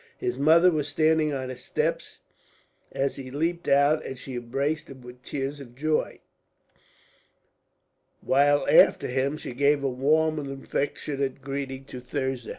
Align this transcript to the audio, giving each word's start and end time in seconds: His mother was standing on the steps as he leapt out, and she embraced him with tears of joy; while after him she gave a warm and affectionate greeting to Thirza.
His 0.17 0.39
mother 0.39 0.71
was 0.71 0.87
standing 0.87 1.31
on 1.31 1.49
the 1.49 1.57
steps 1.57 2.21
as 2.91 3.17
he 3.17 3.29
leapt 3.29 3.67
out, 3.67 4.03
and 4.03 4.17
she 4.17 4.33
embraced 4.33 4.89
him 4.89 5.01
with 5.01 5.21
tears 5.21 5.59
of 5.59 5.75
joy; 5.75 6.21
while 8.21 8.67
after 8.67 9.05
him 9.05 9.37
she 9.37 9.53
gave 9.53 9.83
a 9.83 9.87
warm 9.89 10.39
and 10.39 10.63
affectionate 10.63 11.41
greeting 11.43 11.85
to 11.85 11.99
Thirza. 11.99 12.49